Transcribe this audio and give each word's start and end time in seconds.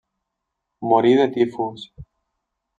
Morí 0.93 1.13
de 1.21 1.29
tifus. 1.37 1.87